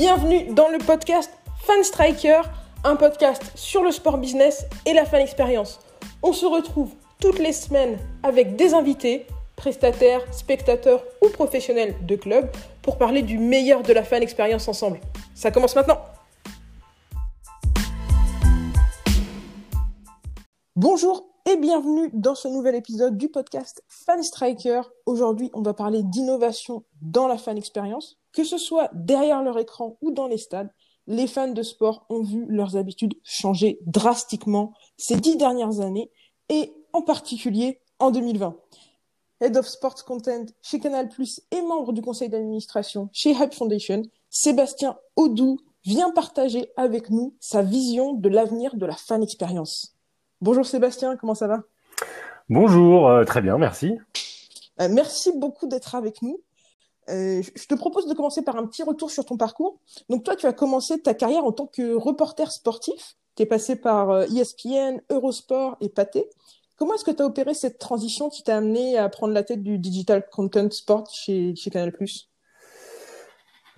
[0.00, 1.28] Bienvenue dans le podcast
[1.64, 2.42] Fan Striker,
[2.84, 5.80] un podcast sur le sport business et la fan expérience.
[6.22, 9.26] On se retrouve toutes les semaines avec des invités,
[9.56, 12.48] prestataires, spectateurs ou professionnels de club
[12.80, 15.00] pour parler du meilleur de la fan expérience ensemble.
[15.34, 15.98] Ça commence maintenant.
[20.76, 24.82] Bonjour et bienvenue dans ce nouvel épisode du podcast Fan Striker.
[25.06, 28.16] Aujourd'hui, on va parler d'innovation dans la fan expérience.
[28.38, 30.70] Que ce soit derrière leur écran ou dans les stades,
[31.08, 36.12] les fans de sport ont vu leurs habitudes changer drastiquement ces dix dernières années
[36.48, 38.56] et en particulier en 2020.
[39.40, 41.08] Head of Sports Content chez Canal+,
[41.50, 47.62] et membre du conseil d'administration chez Hype Foundation, Sébastien Audou vient partager avec nous sa
[47.62, 49.96] vision de l'avenir de la fan expérience.
[50.40, 51.64] Bonjour Sébastien, comment ça va?
[52.48, 53.98] Bonjour, euh, très bien, merci.
[54.80, 56.40] Euh, merci beaucoup d'être avec nous.
[57.08, 59.78] Euh, je te propose de commencer par un petit retour sur ton parcours.
[60.08, 63.16] Donc toi, tu as commencé ta carrière en tant que reporter sportif.
[63.36, 66.28] Tu es passé par ESPN, e Eurosport et Pathé.
[66.76, 69.62] Comment est-ce que tu as opéré cette transition qui t'a amené à prendre la tête
[69.62, 71.92] du digital content sport chez, chez Canal+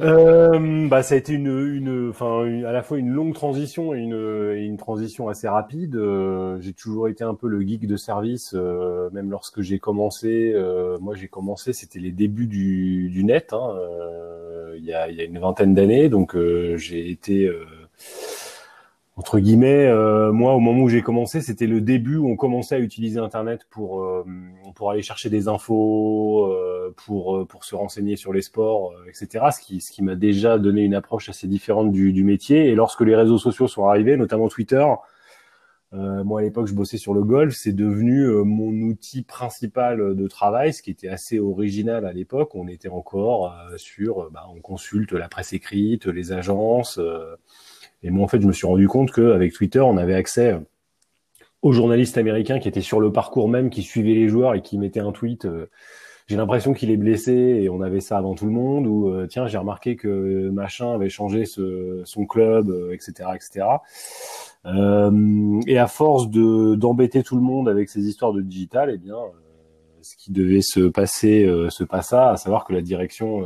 [0.01, 3.99] euh, bah, ça a été une, une, enfin, à la fois une longue transition et
[3.99, 5.97] une, une transition assez rapide.
[5.97, 10.53] Euh, j'ai toujours été un peu le geek de service, euh, même lorsque j'ai commencé.
[10.55, 13.75] Euh, moi, j'ai commencé, c'était les débuts du, du net, hein,
[14.77, 16.37] il y, a, y a une vingtaine d'années, donc
[16.77, 17.51] j'ai été
[19.21, 22.77] entre guillemets, euh, moi, au moment où j'ai commencé, c'était le début où on commençait
[22.77, 24.25] à utiliser Internet pour euh,
[24.75, 29.47] pour aller chercher des infos, euh, pour pour se renseigner sur les sports, etc.
[29.53, 32.67] Ce qui ce qui m'a déjà donné une approche assez différente du, du métier.
[32.67, 34.85] Et lorsque les réseaux sociaux sont arrivés, notamment Twitter,
[35.93, 40.73] moi à l'époque je bossais sur le golf, c'est devenu mon outil principal de travail,
[40.73, 42.55] ce qui était assez original à l'époque.
[42.55, 47.01] On était encore sur, bah, on consulte la presse écrite, les agences.
[48.03, 50.59] Et moi, en fait, je me suis rendu compte qu'avec Twitter, on avait accès
[51.63, 54.79] aux journalistes américains qui étaient sur le parcours même, qui suivaient les joueurs et qui
[54.79, 55.45] mettaient un tweet.
[55.45, 55.69] Euh,
[56.31, 58.87] j'ai l'impression qu'il est blessé et on avait ça avant tout le monde.
[58.87, 63.67] Ou euh, tiens, j'ai remarqué que machin avait changé son club, etc., euh, etc.
[65.67, 69.17] et à force de d'embêter tout le monde avec ces histoires de digital, eh bien,
[70.03, 73.45] ce qui devait se passer se passa, à savoir que la direction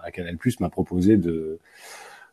[0.00, 1.58] à Canal+ m'a proposé de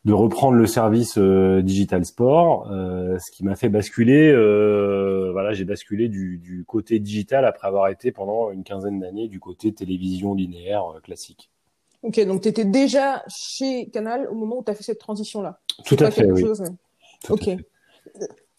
[0.06, 4.32] de reprendre le service euh, digital sport, euh, ce qui m'a fait basculer.
[4.32, 9.28] Euh, voilà, j'ai basculé du, du, côté digital après avoir été pendant une quinzaine d'années
[9.28, 11.52] du côté télévision linéaire classique.
[12.02, 15.59] Ok, donc tu étais déjà chez Canal au moment où tu as fait cette transition-là.
[15.86, 16.32] Tout à fait.
[16.32, 16.46] Oui.
[17.30, 17.50] ok.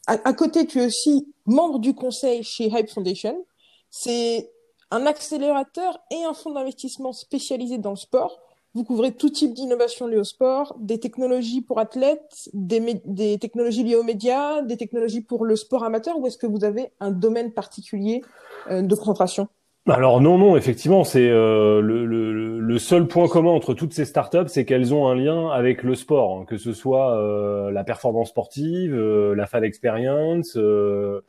[0.07, 3.47] À, à, côté, tu es aussi membre du conseil chez Hype Foundation.
[3.89, 4.51] C'est
[4.91, 10.07] un accélérateur et un fonds d'investissement spécialisé dans le sport vous couvrez tout type d'innovation
[10.07, 15.23] liée au sport, des technologies pour athlètes, des, des, technologies liées aux médias, des technologies
[15.23, 18.23] pour le sport amateur, ou est-ce que vous avez un domaine particulier
[18.71, 19.49] euh, de concentration?
[19.89, 24.05] Alors non, non, effectivement, c'est euh, le, le, le, seul point commun entre toutes ces
[24.05, 27.83] startups, c'est qu'elles ont un lien avec le sport, hein, que ce soit euh, la
[27.83, 31.23] performance sportive, euh, la fan experience, euh,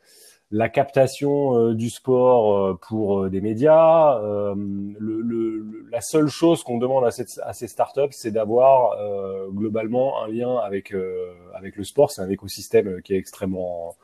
[0.51, 4.19] la captation euh, du sport euh, pour euh, des médias.
[4.19, 8.97] Le, le, la seule chose qu'on demande à, cette, à ces startups, c'est d'avoir
[9.51, 10.93] globalement un lien avec
[11.53, 12.11] avec le sport.
[12.11, 13.95] C'est un écosystème qui est extrêmement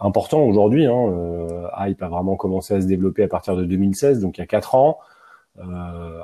[0.00, 0.86] important aujourd'hui.
[0.86, 1.70] Hein.
[1.78, 4.46] Hype a vraiment commencé à se développer à partir de 2016, donc il y a
[4.46, 4.98] quatre ans.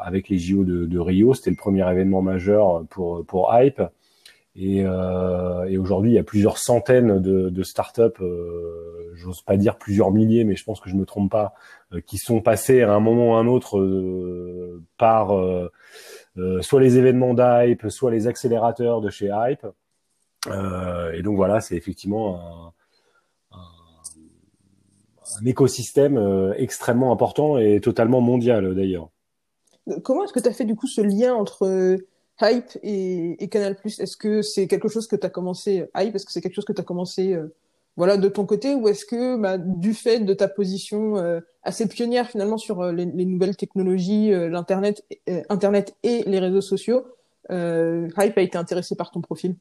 [0.03, 3.82] Avec les JO de, de Rio, c'était le premier événement majeur pour pour Hype.
[4.55, 9.76] Et, et aujourd'hui, il y a plusieurs centaines de, de startups, euh, j'ose pas dire
[9.76, 11.54] plusieurs milliers, mais je pense que je me trompe pas,
[11.92, 15.70] euh, qui sont passés à un moment ou à un autre euh, par euh,
[16.60, 19.66] soit les événements d'Hype, soit les accélérateurs de chez Hype.
[20.46, 22.72] et donc voilà, c'est effectivement
[23.52, 23.64] un,
[25.44, 29.10] écosystème extrêmement important et totalement mondial d'ailleurs.
[30.02, 31.98] Comment est-ce que tu as fait du coup ce lien entre
[32.40, 33.76] Hype et, Canal+.
[33.84, 36.14] Est-ce que c'est quelque chose que tu as commencé Hype?
[36.14, 37.37] Est-ce que c'est quelque chose que tu as commencé
[37.98, 41.86] voilà de ton côté ou est-ce que bah, du fait de ta position euh, assez
[41.86, 45.04] pionnière finalement sur euh, les, les, nouvelles technologies, l'internet,
[45.50, 47.04] internet et les réseaux sociaux,
[47.50, 49.56] Hype a été intéressé par ton profil?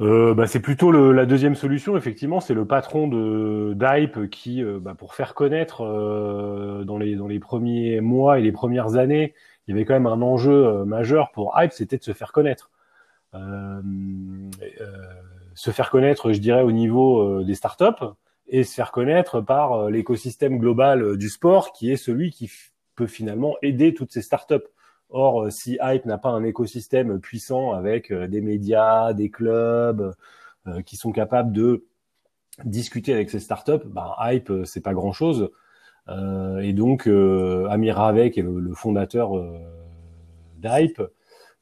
[0.00, 1.96] Euh, bah, c'est plutôt le, la deuxième solution.
[1.96, 5.82] Effectivement, c'est le patron de d'Hype qui, bah, pour faire connaître
[6.84, 9.34] dans les dans les premiers mois et les premières années
[9.68, 12.32] il y avait quand même un enjeu euh, majeur pour Hype, c'était de se faire
[12.32, 12.70] connaître.
[13.34, 13.82] Euh,
[14.80, 14.96] euh,
[15.58, 18.04] se faire connaître, je dirais, au niveau des startups
[18.46, 22.48] et se faire connaître par l'écosystème global du sport qui est celui qui
[22.94, 24.66] peut finalement aider toutes ces startups.
[25.10, 30.14] Or, si Hype n'a pas un écosystème puissant avec des médias, des clubs
[30.86, 31.86] qui sont capables de
[32.64, 35.50] discuter avec ces startups, ben, Hype, c'est pas grand-chose.
[36.08, 39.32] et donc, Amir Ravek le, le fondateur
[40.58, 41.02] d'Hype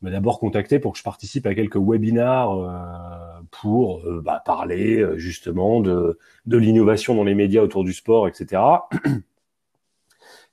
[0.02, 4.98] m'a d'abord contacté pour que je participe à quelques webinars euh, pour euh, bah, parler
[4.98, 8.62] euh, justement de, de l'innovation dans les médias autour du sport, etc.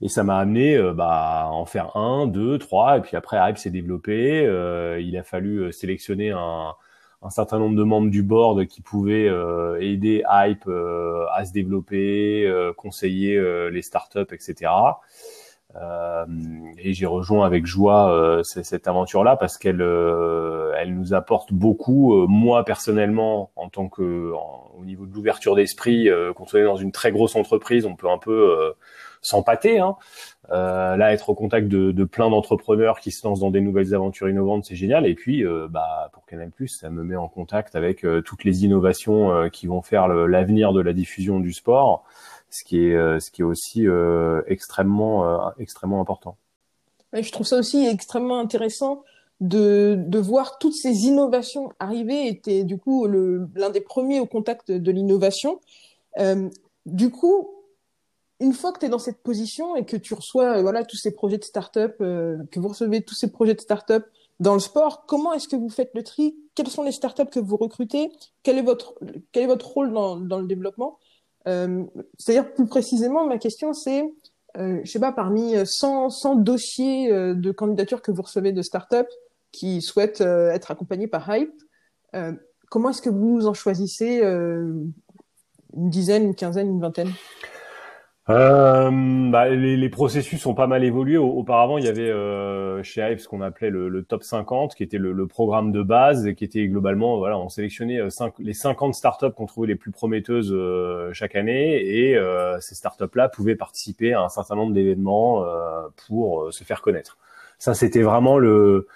[0.01, 3.57] Et ça m'a amené bah, à en faire un, deux, trois, et puis après Hype
[3.57, 4.44] s'est développé.
[5.00, 6.74] il a fallu sélectionner un,
[7.22, 9.31] un, certain nombre de membres du board qui pouvaient
[9.80, 14.72] aider Hype à se développer, conseiller les startups, etc.
[15.75, 16.25] Euh,
[16.78, 22.28] et j'ai rejoint avec joie euh, cette aventure-là parce qu'elle euh, elle nous apporte beaucoup.
[22.28, 24.31] moi personnellement, en tant que
[24.78, 28.10] au niveau de l'ouverture d'esprit, quand on est dans une très grosse entreprise, on peut
[28.10, 28.74] un peu
[29.22, 29.80] s'empâter.
[29.80, 29.96] Hein.
[30.50, 34.30] là, être au contact de, de plein d'entrepreneurs qui se lancent dans des nouvelles aventures
[34.30, 35.06] innovantes, c'est génial.
[35.06, 39.68] Et puis, bah, pour Canal+, ça me met en contact avec toutes les innovations qui
[39.68, 42.04] vont faire l'avenir de la diffusion du sport
[42.53, 46.38] ce qui est, euh, ce qui est aussi euh, extrêmement, euh, extrêmement important.
[47.11, 49.03] je trouve ça aussi extrêmement intéressant
[49.41, 52.39] de, de voir toutes ces innovations arriver.
[52.44, 55.59] Tu du coup l'un des premiers au contact de l'innovation.
[56.85, 57.50] du coup,
[58.39, 61.11] une fois que tu es dans cette position et que tu reçois voilà tous ces
[61.11, 64.05] projets de start-up, que vous recevez tous ces projets de start-up
[64.39, 66.35] dans le sport, comment est-ce que vous faites le tri?
[66.55, 68.11] Quelles sont les start-up que vous recrutez?
[68.44, 68.94] Quel est votre
[69.31, 71.00] quel est votre rôle dans, dans le développement?
[71.45, 74.04] C'est-à-dire plus précisément, ma question c'est,
[74.57, 78.62] euh, je sais pas, parmi 100, 100 dossiers euh, de candidature que vous recevez de
[78.62, 79.07] start-up
[79.51, 81.54] qui souhaitent euh, être accompagnés par Hype,
[82.69, 84.92] comment est-ce que vous en choisissez une
[85.74, 87.12] dizaine, une quinzaine, une vingtaine?
[88.30, 88.90] Euh,
[89.31, 91.18] bah, les, les, processus ont pas mal évolué.
[91.18, 94.84] Auparavant, il y avait euh, chez Hype ce qu'on appelait le, le, top 50, qui
[94.84, 98.10] était le, le, programme de base, et qui était globalement, voilà, on sélectionnait euh,
[98.40, 103.28] les 50 startups qu'on trouvait les plus prometteuses euh, chaque année, et euh, ces startups-là
[103.28, 105.44] pouvaient participer à un certain nombre d'événements
[106.08, 107.18] pour se faire connaître.
[107.58, 108.88] Ça, c'était vraiment le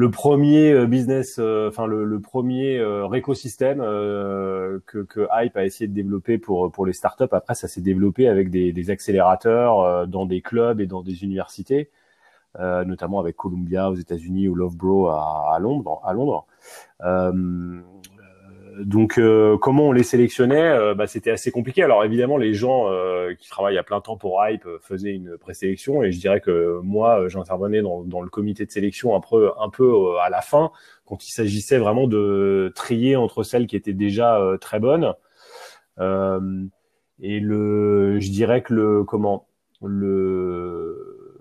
[0.00, 5.66] le premier euh, business, euh, enfin le, le, premier euh, écosystème que, que, Hype a
[5.66, 7.24] essayé de développer pour pour les startups.
[7.32, 11.90] Après, ça s'est développé avec des, des accélérateurs dans des clubs et dans des universités,
[12.58, 16.00] notamment avec Columbia aux États-Unis ou Lovebro à, à Londres.
[16.02, 16.46] À Londres.
[18.78, 21.82] Donc, euh, comment on les sélectionnait euh, bah, C'était assez compliqué.
[21.82, 26.02] Alors, évidemment, les gens euh, qui travaillent à plein temps pour Hype faisaient une présélection,
[26.02, 29.70] et je dirais que moi, j'intervenais dans, dans, le comité de sélection un peu, un
[29.70, 30.70] peu à la fin,
[31.06, 35.14] quand il s'agissait vraiment de trier entre celles qui étaient déjà très bonnes.
[35.98, 39.46] et le, je dirais que le, comment,
[39.82, 41.40] le,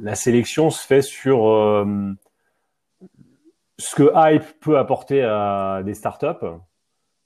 [0.00, 1.44] la sélection se fait sur
[3.78, 6.46] ce que Hype peut apporter à des startups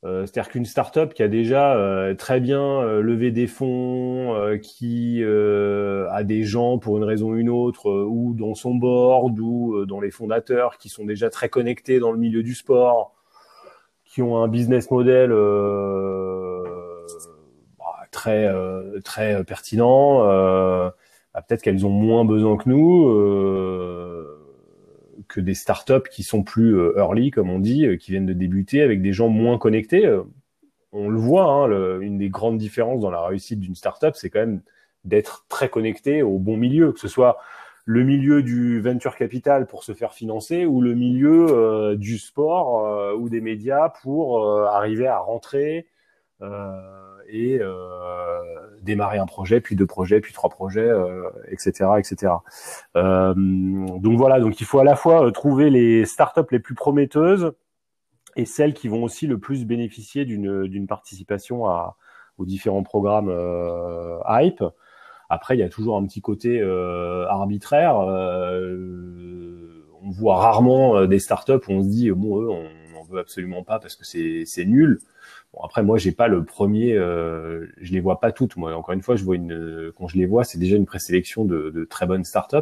[0.05, 5.23] euh, c'est-à-dire qu'une startup qui a déjà euh, très bien euh, levé des fonds, qui
[5.25, 10.01] a des gens pour une raison ou une autre, ou dans son board, ou dans
[10.01, 13.15] les fondateurs qui sont déjà très connectés dans le milieu du sport,
[14.05, 15.31] qui ont un business model
[17.79, 18.49] bah, très
[19.05, 24.14] très pertinent, bah, peut-être qu'elles ont moins besoin que nous
[25.34, 28.32] que des startups qui sont plus euh, early, comme on dit, euh, qui viennent de
[28.32, 30.06] débuter avec des gens moins connectés.
[30.06, 30.22] Euh,
[30.93, 34.38] on le voit, hein, une des grandes différences dans la réussite d'une startup, c'est quand
[34.38, 34.62] même
[35.05, 37.38] d'être très connecté au bon milieu, que ce soit
[37.84, 43.29] le milieu du venture capital pour se faire financer ou le milieu du sport ou
[43.29, 45.88] des médias pour arriver à rentrer
[47.29, 47.60] et
[48.82, 50.91] démarrer un projet, puis deux projets, puis trois projets,
[51.48, 52.32] etc., etc.
[52.96, 56.74] Euh, donc voilà, donc il faut à la fois euh, trouver les startups les plus
[56.74, 57.53] prometteuses
[58.36, 61.96] et celles qui vont aussi le plus bénéficier d'une participation à
[62.36, 64.64] aux différents programmes euh, hype.
[65.29, 67.96] Après, il y a toujours un petit côté euh, arbitraire.
[68.00, 72.64] Euh, on voit rarement des startups où on se dit bon eux on
[73.21, 75.01] absolument pas parce que c'est nul.
[75.53, 78.56] Bon, après, moi, j'ai pas le premier, euh, je les vois pas toutes.
[78.56, 81.44] Moi, encore une fois, je vois une, quand je les vois, c'est déjà une présélection
[81.44, 82.56] de, de très bonnes startups.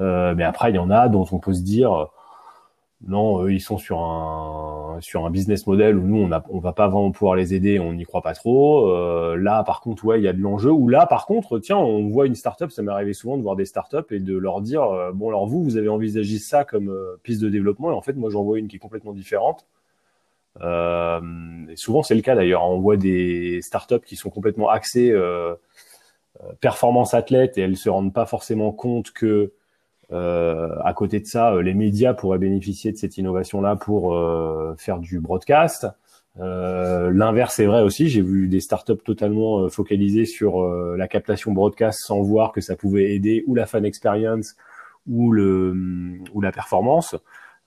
[0.00, 2.08] Euh, mais après, il y en a dont on peut se dire,
[3.06, 6.88] non, ils sont sur un sur un business model où nous, on on va pas
[6.88, 8.90] vraiment pouvoir les aider, on n'y croit pas trop.
[8.90, 10.70] Euh, là, par contre, ouais, il y a de l'enjeu.
[10.70, 12.70] Ou là, par contre, tiens, on voit une startup.
[12.70, 15.46] Ça m'est arrivé souvent de voir des startups et de leur dire, euh, bon, alors
[15.46, 18.42] vous, vous avez envisagé ça comme euh, piste de développement, et en fait, moi, j'en
[18.42, 19.66] vois une qui est complètement différente.
[20.58, 22.64] Et souvent, c'est le cas d'ailleurs.
[22.64, 25.14] On voit des startups qui sont complètement axées
[26.60, 29.52] performance athlète et elles se rendent pas forcément compte que
[30.10, 34.16] à côté de ça, les médias pourraient bénéficier de cette innovation-là pour
[34.78, 35.86] faire du broadcast.
[36.38, 38.08] L'inverse est vrai aussi.
[38.08, 43.14] J'ai vu des startups totalement focalisées sur la captation broadcast sans voir que ça pouvait
[43.14, 44.54] aider ou la fan experience
[45.08, 45.74] ou le
[46.34, 47.16] ou la performance.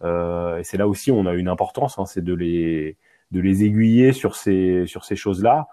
[0.04, 2.98] et c'est là aussi on a une importance, hein, c'est de les
[3.32, 5.68] de les aiguiller sur ces sur ces choses-là.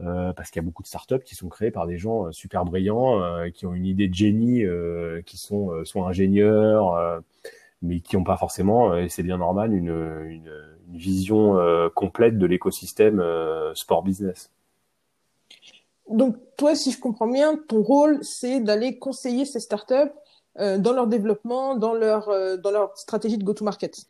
[0.00, 2.32] Euh, parce qu'il y a beaucoup de startups qui sont créées par des gens euh,
[2.32, 4.64] super brillants, euh, qui ont une idée de génie,
[5.26, 7.22] qui sont soit ingénieurs,
[7.82, 10.36] mais qui n'ont pas forcément, et c'est bien normal, une,
[10.90, 11.58] vision
[11.94, 13.22] complète de l'écosystème
[13.74, 14.50] sport business.
[16.08, 20.12] Donc toi, si je comprends bien, ton rôle, c'est d'aller conseiller ces startups
[20.56, 24.06] dans leur développement, dans leur stratégie de go-to-market.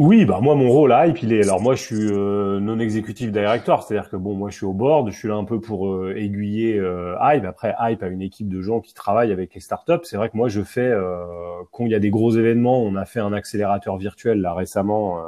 [0.00, 2.78] Oui, bah moi mon rôle à Hype, il est alors moi je suis euh, non
[2.78, 5.60] exécutif directeur, c'est-à-dire que bon moi je suis au board, je suis là un peu
[5.60, 7.44] pour euh, aiguiller euh, Hype.
[7.44, 10.04] Après Hype a une équipe de gens qui travaillent avec les startups.
[10.04, 11.24] C'est vrai que moi je fais euh,
[11.72, 15.20] quand il y a des gros événements, on a fait un accélérateur virtuel là récemment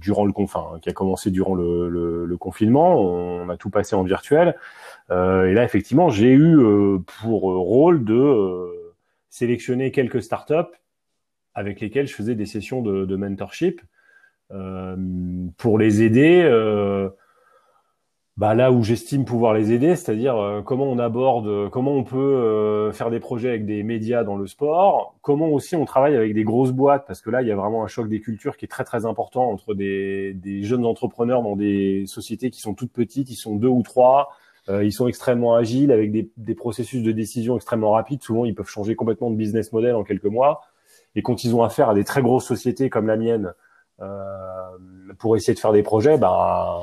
[0.00, 3.02] durant le enfin, qui a commencé durant le, le, le, confinement.
[3.02, 4.56] On a tout passé en virtuel
[5.10, 5.12] et
[5.52, 6.58] là effectivement j'ai eu
[7.20, 8.94] pour rôle de
[9.28, 10.72] sélectionner quelques startups
[11.58, 13.80] avec lesquels je faisais des sessions de, mentorship
[14.52, 14.96] euh,
[15.56, 16.40] pour les aider.
[16.44, 17.08] Euh,
[18.36, 22.92] bah là où j'estime pouvoir les aider, c'est-à-dire euh, comment on aborde, comment on peut
[22.92, 26.44] faire des projets avec des médias dans le sport, comment aussi on travaille avec des
[26.44, 28.68] grosses boîtes, parce que là il y a vraiment un choc des cultures qui est
[28.68, 33.34] très très important entre des, jeunes entrepreneurs dans des sociétés qui sont toutes petites, ils
[33.34, 34.28] sont deux ou trois,
[34.68, 38.22] ils sont extrêmement agiles avec des, processus de décision extrêmement rapides.
[38.22, 40.60] Souvent ils peuvent changer complètement de business model en quelques mois.
[41.14, 43.52] Et quand ils ont affaire à des très grosses sociétés comme la mienne
[44.00, 44.06] euh,
[45.18, 46.80] pour essayer de faire des projets, bah,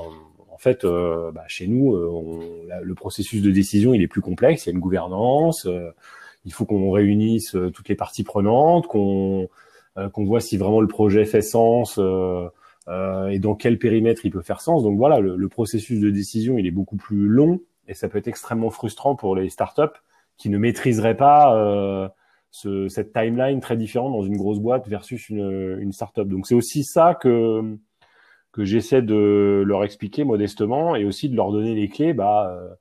[0.55, 2.39] en fait, euh, bah, chez nous, euh, on,
[2.81, 4.65] le processus de décision il est plus complexe.
[4.65, 5.65] Il y a une gouvernance.
[5.65, 5.91] Euh,
[6.45, 9.49] il faut qu'on réunisse euh, toutes les parties prenantes, qu'on
[10.11, 14.59] qu'on voit si vraiment le projet fait sens et dans quel périmètre il peut faire
[14.59, 14.83] sens.
[14.83, 18.17] Donc voilà, le, le, processus de décision il est beaucoup plus long et ça peut
[18.17, 19.97] être extrêmement frustrant pour les startups
[20.35, 22.11] qui ne maîtriseraient pas
[22.55, 26.27] ce, cette timeline très différente dans une grosse boîte versus une, une startup.
[26.27, 27.77] Donc c'est aussi ça que
[28.53, 32.73] que j'essaie de leur expliquer modestement et aussi de leur donner les clés, bah, euh,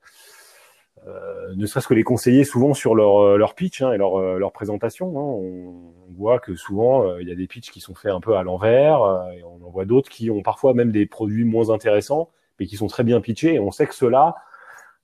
[1.09, 4.53] euh ne serait-ce que les conseiller souvent sur leur, leur pitch hein, et leur, leur
[4.53, 5.09] présentation.
[5.09, 5.21] Hein.
[5.21, 8.37] On, voit que souvent euh, il y a des pitchs qui sont faits un peu
[8.37, 11.71] à l'envers euh, et on en voit d'autres qui ont parfois même des produits moins
[11.71, 14.37] intéressants mais qui sont très bien pitchés et on sait que ceux-là,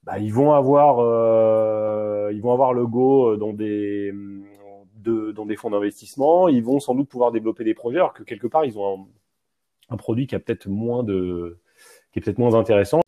[0.05, 0.99] bah, ils vont avoir
[2.31, 4.13] ils vont avoir le go dans des
[5.03, 8.47] dans des fonds d'investissement, ils vont sans doute pouvoir développer des projets, alors que quelque
[8.47, 9.09] part, ils ont
[9.89, 11.59] un, produit qui a peut-être moins de,
[12.13, 13.01] qui est peut-être moins intéressant.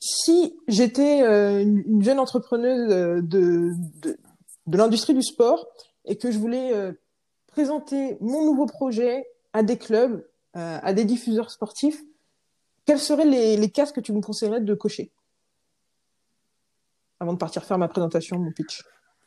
[0.00, 4.18] Si j'étais euh, une jeune entrepreneuse euh, de, de,
[4.66, 5.66] de l'industrie du sport
[6.04, 6.92] et que je voulais euh,
[7.46, 12.02] présenter mon nouveau projet à des clubs, à des diffuseurs sportifs,
[12.84, 15.12] quels seraient les, les cases que tu me conseillerais de cocher?
[17.20, 18.82] Avant de partir faire ma présentation, mon pitch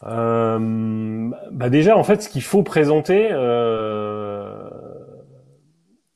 [0.06, 4.70] euh, bah déjà, en fait, ce qu'il faut présenter, euh,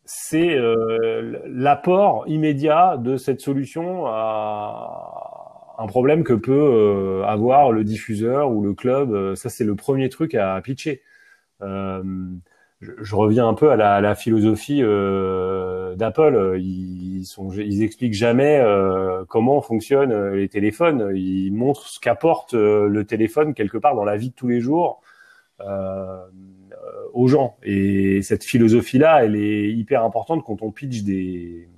[0.05, 7.83] c'est euh, l'apport immédiat de cette solution à un problème que peut euh, avoir le
[7.83, 9.35] diffuseur ou le club.
[9.35, 11.01] Ça, c'est le premier truc à pitcher.
[11.61, 12.03] Euh,
[12.81, 15.64] je, reviens un peu à la, à la philosophie euh,
[15.95, 16.57] d'Apple.
[16.59, 21.11] Ils, expliquent jamais euh, comment fonctionnent euh, les téléphones.
[21.15, 24.61] Ils montrent ce qu'apporte euh, le téléphone quelque part dans la vie de tous les
[24.61, 25.01] jours
[27.13, 27.55] aux gens.
[27.63, 31.69] Et cette philosophie-là, elle est hyper importante quand on pitch des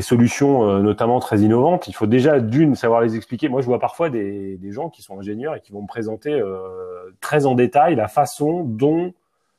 [0.00, 1.88] solutions notamment très innovantes.
[1.88, 3.50] Il faut déjà d'une savoir les expliquer.
[3.50, 6.42] Moi, je vois parfois des, gens qui sont ingénieurs et qui vont me présenter
[7.20, 9.12] très en détail la façon dont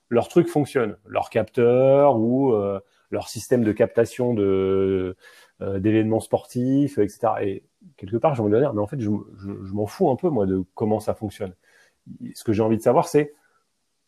[0.09, 2.79] leur truc fonctionne, leur capteur ou euh,
[3.11, 5.15] leur système de captation de
[5.59, 7.29] d'événements sportifs, etc.
[7.41, 7.63] Et
[7.95, 9.09] quelque part, j'ai envie de dire, mais en fait, je,
[9.39, 11.55] je, je m'en fous un peu moi de comment ça fonctionne.
[12.35, 13.33] Ce que j'ai envie de savoir, c'est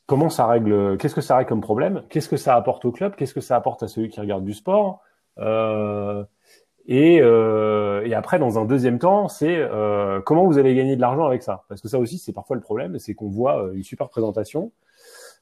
[0.05, 3.15] comment ça règle, qu'est-ce que ça règle comme problème, qu'est-ce que ça apporte au club,
[3.15, 5.01] qu'est-ce que ça apporte à celui qui regarde du sport.
[5.37, 6.23] Euh,
[6.87, 11.01] et, euh, et, après, dans un deuxième temps, c'est euh, comment vous allez gagner de
[11.01, 11.63] l'argent avec ça?
[11.69, 14.71] Parce que ça aussi, c'est parfois le problème, c'est qu'on voit euh, une super présentation.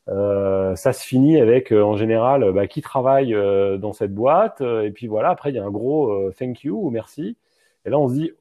[0.10, 3.34] Euh, ça se finit avec, euh, en général, bah, qui travaille
[3.80, 4.62] dans cette boîte.
[4.62, 7.38] et puis voilà, après, il y a un gros thank you ou merci.
[7.86, 8.32] Et là, on se dit,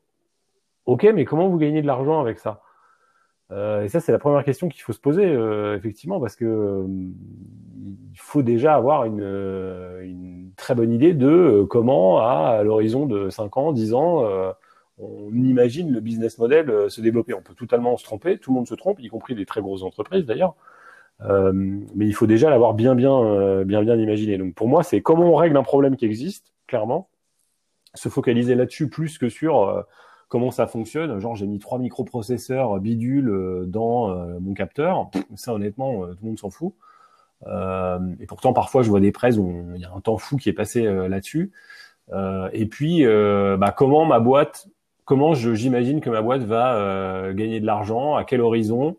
[0.87, 2.63] OK, mais comment vous gagnez de l'argent avec ça?
[3.53, 6.45] Euh, et ça, c'est la première question qu'il faut se poser, euh, effectivement, parce que
[6.45, 6.87] euh,
[8.13, 9.23] il faut déjà avoir une,
[10.03, 14.25] une, très bonne idée de comment, à, l'horizon de 5 ans, 10 ans,
[14.99, 17.35] on imagine le business model euh, se développer.
[17.35, 19.83] On peut totalement se tromper, tout le monde se trompe, y compris des très grosses
[19.83, 20.55] entreprises d'ailleurs.
[21.23, 24.39] Euh, mais il faut déjà l'avoir bien, bien, euh, bien, bien imaginé.
[24.39, 27.09] Donc pour moi, c'est comment on règle un problème qui existe, clairement,
[27.95, 29.85] se focaliser là-dessus plus que sur
[30.29, 31.19] comment ça fonctionne.
[31.19, 35.11] Genre, j'ai mis trois microprocesseurs bidules dans mon capteur.
[35.35, 36.75] Ça, honnêtement, tout le monde s'en fout.
[37.47, 40.51] et pourtant, parfois, je vois des presse où il y a un temps fou qui
[40.51, 41.53] est passé là-dessus.
[42.53, 44.69] et puis, bah, comment ma boîte
[45.07, 48.97] comment j'imagine que ma boîte va euh, gagner de l'argent, à quel horizon.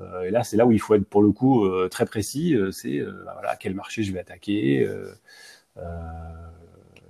[0.00, 2.56] Euh, et là, c'est là où il faut être pour le coup euh, très précis.
[2.72, 4.88] c'est bah, voilà, quel marché je vais attaquer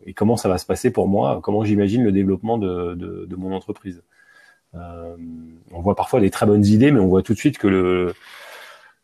[0.06, 3.36] et comment ça va se passer pour moi, comment j'imagine le développement de, de, de
[3.36, 4.02] mon entreprise.
[4.72, 8.14] on voit parfois des très bonnes idées, mais on voit tout de suite que le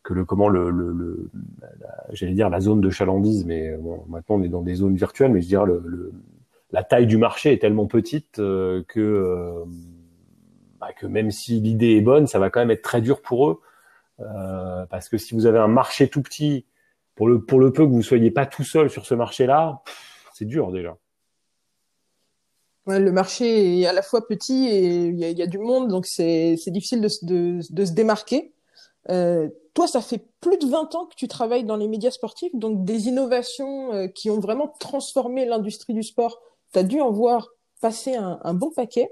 [0.02, 1.31] que le comment le, le,
[2.12, 5.33] j'allais dire la zone de chalandise, mais bon, maintenant on est dans des zones virtuelles,
[5.33, 6.12] mais je dirais le, le
[6.73, 9.64] la taille du marché est tellement petite euh, que euh,
[10.81, 13.49] bah, que même si l'idée est bonne, ça va quand même être très dur pour
[13.49, 13.61] eux
[14.20, 16.66] euh, parce que si vous avez un marché tout petit,
[17.14, 19.82] pour le pour le peu que vous soyez pas tout seul sur ce marché-là,
[20.32, 20.96] c'est dur déjà.
[22.87, 26.06] Ouais, le marché est à la fois petit et il y a, du monde, donc
[26.06, 28.52] c'est difficile de, de, de, se démarquer.
[29.11, 32.54] Euh, toi, ça fait plus de 20 ans que tu travailles dans les médias sportifs,
[32.54, 36.40] donc des innovations qui ont vraiment transformé l'industrie du sport
[36.73, 37.49] tu as dû en voir
[37.80, 39.11] passer un, bon paquet.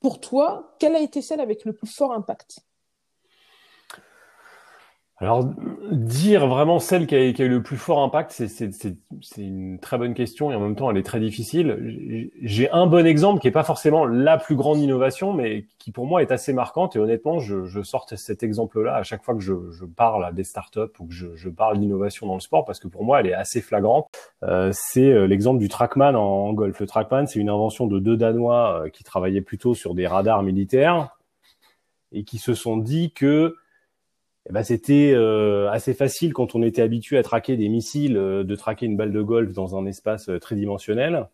[0.00, 2.60] Pour toi, quelle a été celle avec le plus fort impact?
[5.18, 5.44] Alors,
[5.92, 8.98] dire vraiment celle qui a, eu le plus fort impact, c'est
[9.36, 12.30] une très bonne question et en même temps, elle est très difficile.
[12.42, 16.06] J'ai un bon exemple qui est pas forcément la plus grande innovation, mais qui pour
[16.06, 16.96] moi est assez marquante.
[16.96, 20.32] Et honnêtement, je, je sors cet exemple-là à chaque fois que je, je, parle à
[20.32, 23.20] des startups ou que je, je parle d'innovation dans le sport, parce que pour moi,
[23.20, 24.08] elle est assez flagrante.
[24.42, 26.80] Euh, c'est euh, l'exemple du TrackMan en, golf.
[26.80, 30.42] Le TrackMan, c'est une invention de deux Danois euh, qui travaillaient plutôt sur des radars
[30.42, 31.16] militaires
[32.10, 33.54] et qui se sont dit que
[34.46, 38.44] eh ben, c'était euh, assez facile quand on était habitué à traquer des missiles, euh,
[38.44, 41.28] de traquer une balle de golf dans un espace euh, tridimensionnel.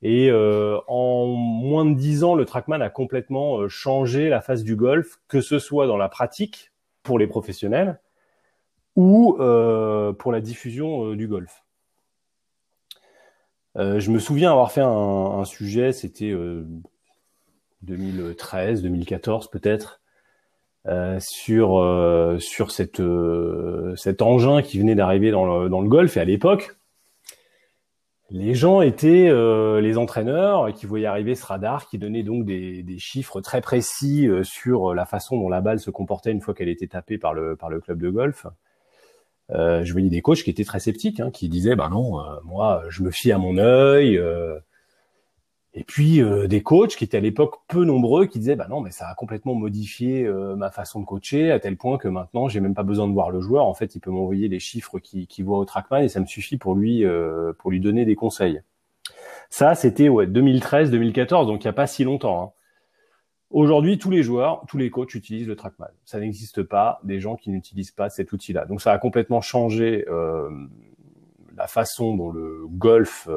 [0.00, 5.18] Et en moins de dix ans, le TrackMan a complètement changé la face du golf,
[5.26, 6.70] que ce soit dans la pratique
[7.02, 7.98] pour les professionnels
[8.94, 11.64] ou pour la diffusion du golf.
[13.74, 16.32] je me souviens avoir fait un, un sujet, c'était
[17.82, 20.00] 2013, 2014 peut-être,
[20.88, 25.88] euh, sur euh, sur cette euh, cet engin qui venait d'arriver dans le, dans le
[25.88, 26.76] golf et à l'époque
[28.30, 29.30] les gens étaient
[29.80, 34.28] les entraîneurs qui voyaient arriver ce radar qui donnait donc des, des chiffres très précis
[34.42, 37.56] sur la façon dont la balle se comportait une fois qu'elle était tapée par le
[37.56, 38.46] par le club de golf.
[39.50, 43.02] je voyais des coachs qui étaient très sceptiques, hein, qui disaient bah non, moi je
[43.02, 44.20] me fie à mon œil,
[45.78, 48.80] et puis euh, des coachs qui étaient à l'époque peu nombreux qui disaient bah non
[48.80, 52.48] mais ça a complètement modifié euh, ma façon de coacher à tel point que maintenant
[52.48, 54.98] j'ai même pas besoin de voir le joueur en fait il peut m'envoyer les chiffres
[54.98, 58.04] qu'il qui voit au trackman et ça me suffit pour lui euh, pour lui donner
[58.04, 58.60] des conseils.
[59.50, 62.42] Ça c'était ouais 2013 2014 donc il y a pas si longtemps.
[62.42, 62.50] Hein.
[63.50, 65.90] Aujourd'hui tous les joueurs tous les coachs utilisent le trackman.
[66.04, 68.64] Ça n'existe pas des gens qui n'utilisent pas cet outil là.
[68.64, 70.04] Donc ça a complètement changé
[71.58, 73.28] la façon dont le golf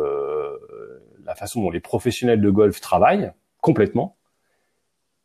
[1.25, 3.31] la façon dont les professionnels de golf travaillent
[3.61, 4.15] complètement.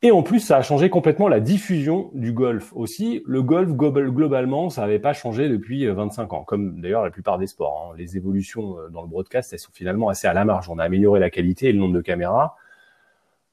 [0.03, 3.23] Et en plus, ça a changé complètement la diffusion du golf aussi.
[3.27, 7.39] Le golf, globalement, ça n'avait pas changé depuis 25 euh, ans, comme d'ailleurs la plupart
[7.39, 7.91] des sports.
[7.91, 7.97] Hein.
[7.97, 10.69] Les évolutions euh, dans le broadcast, elles sont finalement assez à la marge.
[10.69, 12.57] On a amélioré la qualité et le nombre de caméras.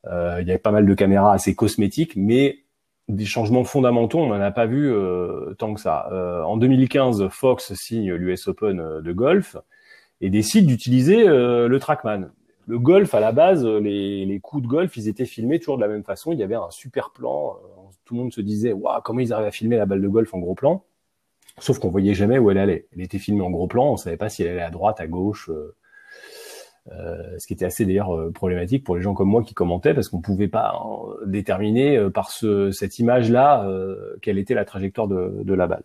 [0.06, 2.63] Euh, il y avait pas mal de caméras assez cosmétiques, mais
[3.10, 4.94] des changements fondamentaux, on n'en a pas vu
[5.58, 6.10] tant que ça.
[6.46, 9.58] en 2015, Fox signe l'US Open de golf
[10.22, 12.30] et décide d'utiliser le TrackMan
[12.68, 15.82] le golf à la base, les, les, coups de golf, ils étaient filmés toujours de
[15.82, 16.32] la même façon.
[16.32, 17.58] Il y avait un super plan.
[17.58, 20.08] Euh, tout le monde se disait, waouh, comment ils arrivent à filmer la balle de
[20.08, 20.84] golf en gros plan?
[21.60, 22.88] Sauf qu'on voyait jamais où elle allait.
[22.94, 23.92] Elle était filmée en gros plan.
[23.92, 25.50] On savait pas si elle allait à droite, à gauche.
[26.92, 29.54] Euh, euh ce qui était assez d'ailleurs euh, problématique pour les gens comme moi qui
[29.54, 33.68] commentaient parce qu'on pouvait pas hein, déterminer par ce, cette image-là
[34.22, 35.84] quelle était la trajectoire de, la balle.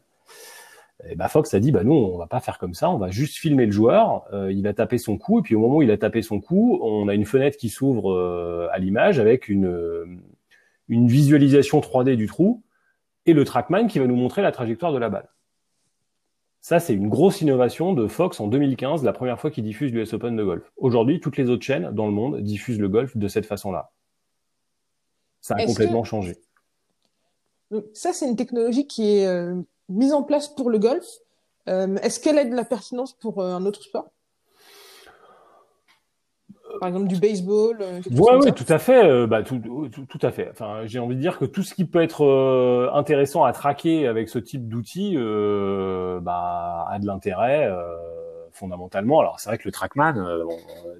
[1.14, 3.36] Bah Fox a dit bah nous on va pas faire comme ça, on va juste
[3.36, 5.92] filmer le joueur, euh, il va taper son coup et puis au moment où il
[5.92, 9.66] a tapé son coup, on a une fenêtre qui s'ouvre euh, à l'image avec une
[9.66, 10.06] euh,
[10.88, 12.64] une visualisation 3D du trou
[13.26, 15.28] et le trackman qui va nous montrer la trajectoire de la balle.
[16.68, 20.12] Ça c'est une grosse innovation de Fox en 2015, la première fois qu'il diffuse l'US
[20.12, 20.70] Open de golf.
[20.76, 23.90] Aujourd'hui, toutes les autres chaînes dans le monde diffusent le golf de cette façon-là.
[25.40, 26.36] Ça a complètement changé.
[27.94, 29.50] Ça c'est une technologie qui est
[29.88, 31.06] mise en place pour le golf.
[31.70, 34.10] Euh, est-ce qu'elle a de la pertinence pour euh, un autre sport?
[36.78, 37.78] Par exemple du baseball.
[37.80, 39.04] Euh, ouais, oui, tout à fait.
[39.04, 39.60] Euh, bah, tout,
[39.92, 40.48] tout, tout, à fait.
[40.50, 44.06] Enfin, j'ai envie de dire que tout ce qui peut être euh, intéressant à traquer
[44.06, 47.70] avec ce type d'outils, bah, a de l'intérêt
[48.52, 49.20] fondamentalement.
[49.20, 50.14] Alors, c'est vrai que le TrackMan,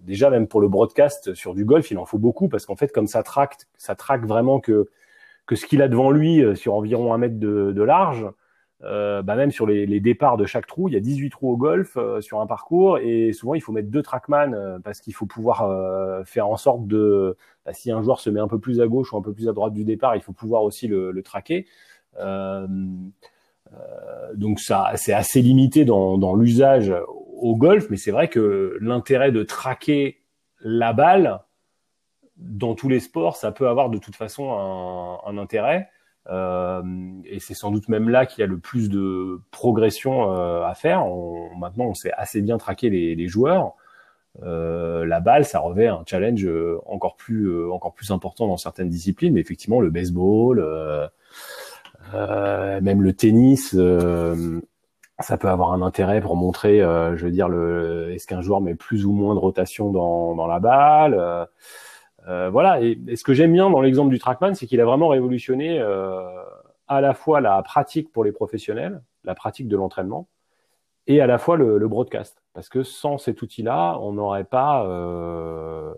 [0.03, 2.93] déjà même pour le broadcast sur du golf, il en faut beaucoup parce qu'en fait,
[2.93, 4.88] comme ça traque, ça traque vraiment que
[5.47, 8.27] que ce qu'il a devant lui sur environ un mètre de, de large
[8.85, 11.51] euh, bah même sur les, les, départs de chaque trou, il y a 18 trous
[11.51, 15.01] au golf euh, sur un parcours et souvent il faut mettre deux trackman euh, parce
[15.01, 17.37] qu'il faut pouvoir euh, faire en sorte de,
[17.67, 19.49] bah, si un joueur se met un peu plus à gauche ou un peu plus
[19.49, 21.67] à droite du départ, il faut pouvoir aussi le, le traquer.
[24.35, 26.95] donc ça, c'est assez limité dans, dans l'usage
[27.41, 30.23] au golf, mais c'est vrai que l'intérêt de traquer
[30.61, 31.41] la balle
[32.37, 35.88] dans tous les sports, ça peut avoir de toute façon un, un intérêt.
[36.31, 36.83] Euh,
[37.25, 40.75] et c'est sans doute même là qu'il y a le plus de progression euh, à
[40.75, 41.05] faire.
[41.59, 43.75] Maintenant, on sait assez bien traquer les, joueurs.
[44.43, 46.47] Euh, la balle, ça revêt un challenge
[46.87, 49.35] encore plus encore plus important dans certaines disciplines.
[49.35, 50.59] Mais effectivement, le baseball,
[52.12, 53.77] même le tennis,
[55.21, 57.49] ça peut avoir un intérêt pour montrer, je veux dire,
[58.11, 61.49] est-ce qu'un joueur met plus ou moins de rotation dans la balle.
[62.26, 62.83] Euh, voilà.
[62.83, 66.20] Et, ce que j'aime bien dans l'exemple du Trackman, c'est qu'il a vraiment révolutionné euh,
[66.88, 70.28] à la fois la pratique pour les professionnels, la pratique de l'entraînement,
[71.07, 72.42] et à la fois le, broadcast.
[72.54, 75.94] Parce que sans cet outil-là, on n'aurait pas euh,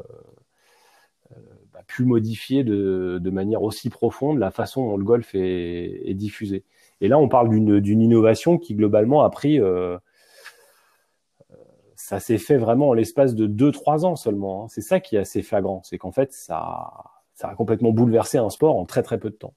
[1.73, 6.65] bah, pu modifier de, manière aussi profonde la façon dont le golf est, diffusé.
[7.01, 9.59] Et là, on parle d'une innovation qui globalement a pris
[12.11, 14.65] ça s'est fait vraiment en l'espace de 2-3 ans seulement.
[14.65, 14.67] Hein.
[14.69, 16.91] C'est ça qui est assez flagrant, c'est qu'en fait, ça,
[17.35, 19.55] ça a complètement bouleversé un sport en très très peu de temps.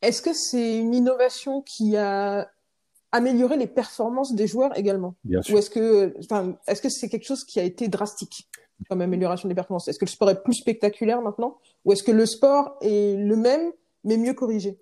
[0.00, 2.50] Est-ce que c'est une innovation qui a
[3.12, 5.16] amélioré les performances des joueurs également?
[5.22, 5.54] Bien sûr.
[5.54, 8.48] Ou est-ce que, enfin, est-ce que c'est quelque chose qui a été drastique
[8.88, 9.86] comme amélioration des performances?
[9.88, 11.58] Est-ce que le sport est plus spectaculaire maintenant?
[11.84, 13.70] Ou est-ce que le sport est le même
[14.02, 14.78] mais mieux corrigé?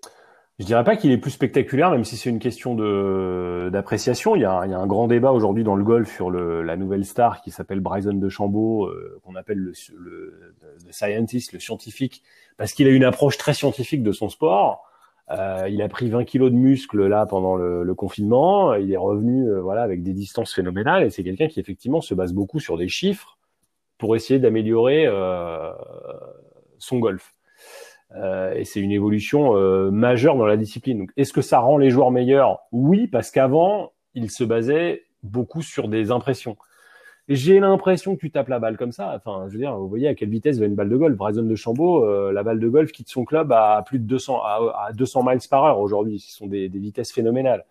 [0.59, 4.37] Je dirais pas qu'il est plus spectaculaire, même si c'est une question de d'appréciation.
[4.37, 6.77] Il y a, il y a un grand débat aujourd'hui dans le golf sur la
[6.77, 10.55] nouvelle star qui s'appelle Bryson DeChambeau, euh, qu'on appelle le, le,
[10.87, 12.23] le, scientist, le scientifique,
[12.57, 14.83] parce qu'il a une approche très scientifique de son sport.
[15.31, 18.75] Euh, il a pris 20 kilos de muscles là pendant le, le confinement.
[18.75, 22.15] Il est revenu euh, voilà avec des distances phénoménales et c'est quelqu'un qui effectivement se
[22.15, 23.37] base beaucoup sur des chiffres
[23.99, 25.73] pour essayer d'améliorer euh,
[26.79, 27.36] son golf.
[28.17, 31.07] Euh, et c'est une évolution euh, majeure dans la discipline.
[31.17, 32.61] Est-ce que ça rend les joueurs meilleurs?
[32.73, 36.57] Oui, parce qu'avant, ils se basaient beaucoup sur des impressions.
[37.29, 39.13] J'ai l'impression que tu tapes la balle comme ça.
[39.17, 41.17] Enfin, je veux dire, vous voyez à quelle vitesse va une balle de golf.
[41.17, 44.43] Bryson de Chambaud, euh, la balle de golf quitte son club à plus de 200
[44.43, 46.21] à, 200 miles par heure aujourd'hui.
[46.21, 47.65] Ce sont des, vitesses phénoménales.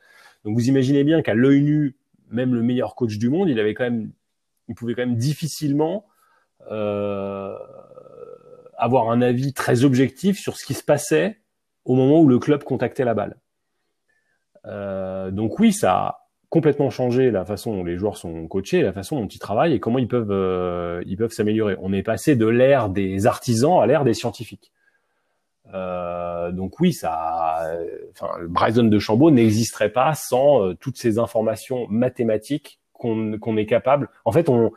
[0.43, 1.95] Donc vous imaginez bien qu'à l'œil nu,
[2.29, 4.11] même le meilleur coach du monde, il avait quand même,
[4.67, 6.05] il pouvait quand même difficilement
[8.77, 11.39] avoir un avis très objectif sur ce qui se passait
[11.85, 13.37] au moment où le club contactait la balle.
[14.65, 18.93] Euh, donc oui, ça a complètement changé la façon dont les joueurs sont coachés, la
[18.93, 21.75] façon dont ils travaillent et comment ils peuvent euh, ils peuvent s'améliorer.
[21.81, 24.71] On est passé de l'ère des artisans à l'ère des scientifiques.
[25.73, 27.67] Euh, donc oui, ça,
[28.11, 33.65] enfin, Bryson de Chambaud n'existerait pas sans euh, toutes ces informations mathématiques qu'on qu'on est
[33.65, 34.09] capable.
[34.23, 34.71] En fait, on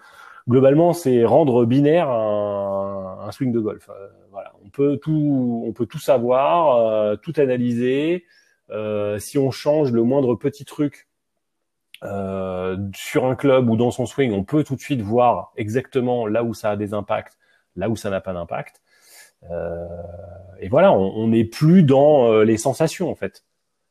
[0.49, 3.91] globalement, c'est rendre binaire un, swing de golf.
[3.91, 8.25] Euh, voilà, on peut tout, on peut tout savoir, euh, tout analyser.
[8.71, 11.09] Euh, si on change le moindre petit truc
[12.01, 16.45] sur un club ou dans son swing, on peut tout de suite voir exactement là
[16.45, 17.37] où ça a des impacts,
[17.75, 18.81] là où ça n'a pas d'impact.
[20.61, 23.43] et voilà, on n'est plus dans les sensations en fait.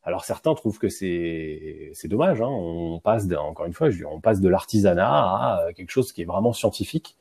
[0.07, 2.39] Alors certains trouvent que c'est c'est dommage.
[2.39, 2.47] Hein.
[2.47, 6.25] On passe encore une fois, on passe de l'artisanat à euh, quelque chose qui est
[6.25, 7.17] vraiment scientifique,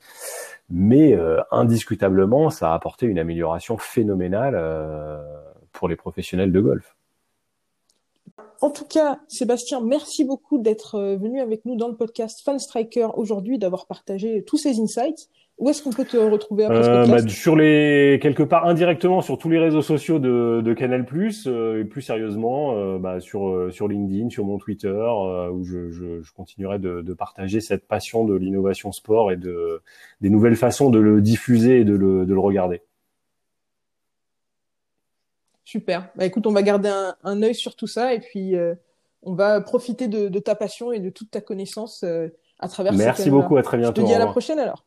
[0.69, 5.21] mais euh, indiscutablement, ça a apporté une amélioration phénoménale euh,
[5.73, 6.95] pour les professionnels de golf.
[8.61, 13.09] En tout cas, Sébastien, merci beaucoup d'être venu avec nous dans le podcast Fan Striker
[13.15, 15.27] aujourd'hui, d'avoir partagé tous ces insights.
[15.57, 17.25] Où est-ce qu'on peut te retrouver après ce euh, podcast?
[17.25, 21.03] bah, Sur les quelque part indirectement sur tous les réseaux sociaux de, de Canal+,
[21.47, 25.03] euh, et plus sérieusement euh, bah, sur euh, sur LinkedIn, sur mon Twitter,
[25.51, 29.81] où je, je, je continuerai de, de, partager cette passion de l'innovation sport et de
[30.21, 32.83] des nouvelles façons de le diffuser et de le, de le regarder.
[35.65, 36.09] Super.
[36.15, 38.53] Bah écoute, on va garder un, un œil sur tout ça et puis
[39.23, 42.05] on va profiter de, de, ta passion et de toute ta connaissance
[42.59, 42.93] à travers.
[42.93, 43.57] Merci beaucoup.
[43.57, 44.01] À très bientôt.
[44.01, 44.86] Je te dis à la prochaine alors.